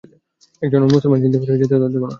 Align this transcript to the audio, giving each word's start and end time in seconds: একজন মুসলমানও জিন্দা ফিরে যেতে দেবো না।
একজন 0.61 0.81
মুসলমানও 0.85 1.21
জিন্দা 1.23 1.37
ফিরে 1.41 1.59
যেতে 1.61 1.75
দেবো 1.75 1.97
না। 2.03 2.09